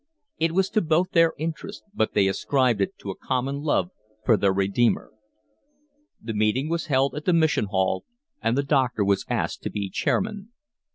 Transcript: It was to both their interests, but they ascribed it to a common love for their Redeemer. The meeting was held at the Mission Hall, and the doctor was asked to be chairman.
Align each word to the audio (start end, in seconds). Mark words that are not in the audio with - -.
It 0.39 0.53
was 0.53 0.71
to 0.71 0.81
both 0.81 1.11
their 1.11 1.33
interests, 1.37 1.83
but 1.93 2.13
they 2.15 2.27
ascribed 2.27 2.81
it 2.81 2.97
to 3.01 3.11
a 3.11 3.15
common 3.15 3.59
love 3.61 3.91
for 4.25 4.35
their 4.35 4.51
Redeemer. 4.51 5.11
The 6.19 6.33
meeting 6.33 6.69
was 6.69 6.87
held 6.87 7.13
at 7.13 7.25
the 7.25 7.33
Mission 7.33 7.65
Hall, 7.65 8.05
and 8.41 8.57
the 8.57 8.63
doctor 8.63 9.05
was 9.05 9.27
asked 9.29 9.61
to 9.61 9.69
be 9.69 9.91
chairman. 9.91 10.53